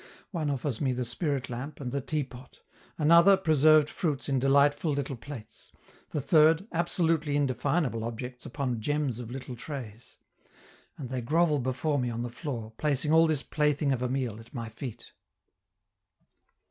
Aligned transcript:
One 0.31 0.49
offers 0.49 0.81
me 0.81 0.93
the 0.93 1.05
spirit 1.05 1.47
lamp 1.47 1.79
and 1.79 1.91
the 1.91 2.01
teapot; 2.01 2.61
another, 2.97 3.37
preserved 3.37 3.87
fruits 3.87 4.27
in 4.27 4.39
delightful 4.39 4.91
little 4.91 5.15
plates; 5.15 5.71
the 6.09 6.19
third, 6.19 6.65
absolutely 6.71 7.35
indefinable 7.35 8.03
objects 8.03 8.43
upon 8.43 8.81
gems 8.81 9.19
of 9.19 9.29
little 9.29 9.55
trays. 9.55 10.17
And 10.97 11.09
they 11.09 11.21
grovel 11.21 11.59
before 11.59 11.99
me 11.99 12.09
on 12.09 12.23
the 12.23 12.31
floor, 12.31 12.73
placing 12.77 13.13
all 13.13 13.27
this 13.27 13.43
plaything 13.43 13.91
of 13.91 14.01
a 14.01 14.09
meal 14.09 14.39
at 14.39 14.55
my 14.55 14.69
feet. 14.69 15.13